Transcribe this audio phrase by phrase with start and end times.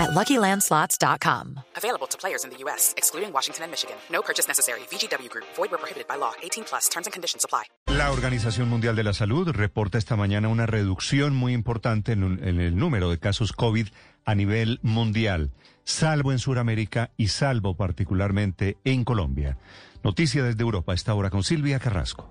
[0.00, 1.60] at LuckyLandSlots.com.
[1.76, 3.96] Available to players in the U.S., excluding Washington and Michigan.
[4.10, 4.80] No purchase necessary.
[4.90, 5.46] VGW Group.
[5.56, 6.32] Void where prohibited by law.
[6.42, 6.88] 18 plus.
[6.88, 7.64] Terms and conditions apply.
[7.86, 12.60] La Organización Mundial de la Salud reporta esta mañana una reducción muy importante en, en
[12.60, 13.88] el número de casos COVID
[14.24, 15.50] a nivel mundial,
[15.84, 19.58] salvo en Sudamérica y salvo particularmente en Colombia.
[20.02, 22.30] Noticia desde Europa, esta hora con Silvia Carrasco.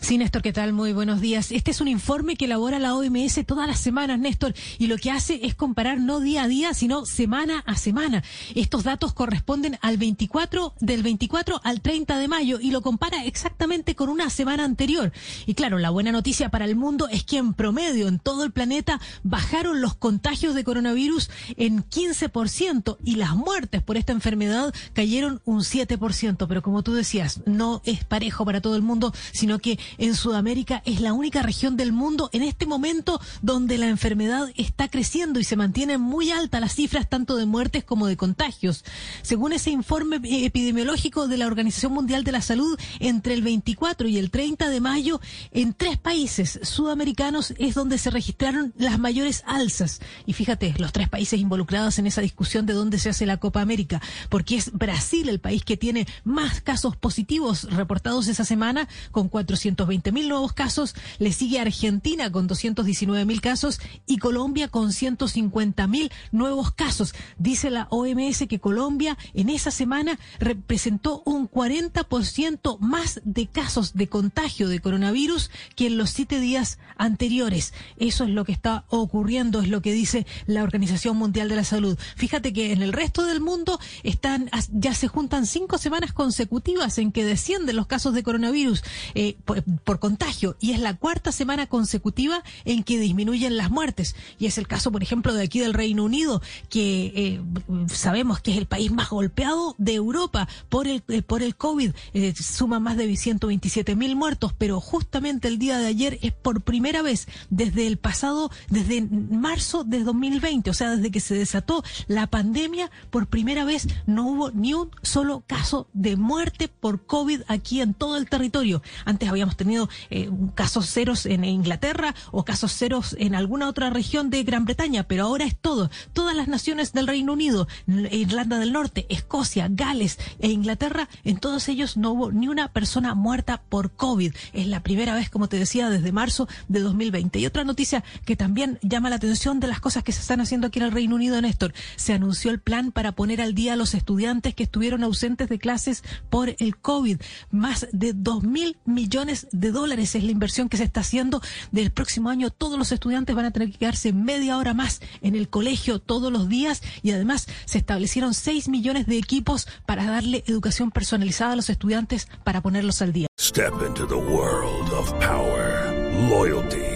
[0.00, 0.72] Sí, Néstor, ¿qué tal?
[0.72, 1.50] Muy buenos días.
[1.50, 5.10] Este es un informe que elabora la OMS todas las semanas, Néstor, y lo que
[5.10, 8.22] hace es comparar no día a día, sino semana a semana.
[8.54, 13.94] Estos datos corresponden al 24, del 24 al 30 de mayo y lo compara exactamente
[13.94, 15.12] con una semana anterior.
[15.46, 18.52] Y claro, la buena noticia para el mundo es que en promedio en todo el
[18.52, 25.40] planeta bajaron los contagios de coronavirus en 15% y las muertes por esta enfermedad cayeron
[25.44, 26.46] un 7%.
[26.46, 29.65] Pero como tú decías, no es parejo para todo el mundo, sino que
[29.98, 34.88] en Sudamérica es la única región del mundo en este momento donde la enfermedad está
[34.88, 38.84] creciendo y se mantienen muy altas las cifras tanto de muertes como de contagios.
[39.22, 44.18] Según ese informe epidemiológico de la Organización Mundial de la Salud, entre el 24 y
[44.18, 50.00] el 30 de mayo, en tres países sudamericanos es donde se registraron las mayores alzas.
[50.26, 53.60] Y fíjate, los tres países involucrados en esa discusión de dónde se hace la Copa
[53.60, 59.28] América, porque es Brasil el país que tiene más casos positivos reportados esa semana, con
[59.28, 64.92] 400 220 mil nuevos casos, le sigue Argentina con 219 mil casos y Colombia con
[64.92, 67.14] 150 mil nuevos casos.
[67.38, 74.08] Dice la OMS que Colombia en esa semana representó un 40% más de casos de
[74.08, 77.72] contagio de coronavirus que en los siete días anteriores.
[77.96, 81.64] Eso es lo que está ocurriendo, es lo que dice la Organización Mundial de la
[81.64, 81.98] Salud.
[82.16, 87.12] Fíjate que en el resto del mundo están ya se juntan cinco semanas consecutivas en
[87.12, 88.82] que descienden los casos de coronavirus.
[89.14, 94.14] Eh, por, contagio y es la cuarta semana consecutiva en que disminuyen las muertes.
[94.38, 97.40] Y es el caso, por ejemplo, de aquí del Reino Unido, que eh,
[97.88, 101.92] sabemos que es el país más golpeado de Europa por el, eh, por el COVID.
[102.12, 106.62] Eh, suma más de 127 mil muertos, pero justamente el día de ayer es por
[106.62, 111.84] primera vez desde el pasado, desde marzo de 2020, o sea, desde que se desató
[112.08, 117.42] la pandemia, por primera vez no hubo ni un solo caso de muerte por COVID
[117.48, 118.82] aquí en todo el territorio.
[119.04, 124.30] Antes habíamos tenido eh, casos ceros en Inglaterra o casos ceros en alguna otra región
[124.30, 125.90] de Gran Bretaña, pero ahora es todo.
[126.12, 131.68] Todas las naciones del Reino Unido, Irlanda del Norte, Escocia, Gales e Inglaterra, en todos
[131.68, 134.34] ellos no hubo ni una persona muerta por COVID.
[134.52, 137.38] Es la primera vez, como te decía, desde marzo de 2020.
[137.38, 140.66] Y otra noticia que también llama la atención de las cosas que se están haciendo
[140.66, 143.76] aquí en el Reino Unido, Néstor, se anunció el plan para poner al día a
[143.76, 147.20] los estudiantes que estuvieron ausentes de clases por el COVID.
[147.50, 148.76] Más de dos mil
[149.16, 151.40] millones de dólares es la inversión que se está haciendo.
[151.72, 155.34] Del próximo año todos los estudiantes van a tener que quedarse media hora más en
[155.34, 160.44] el colegio todos los días y además se establecieron 6 millones de equipos para darle
[160.46, 163.26] educación personalizada a los estudiantes para ponerlos al día.
[163.40, 165.94] Step into the world of power,
[166.28, 166.95] loyalty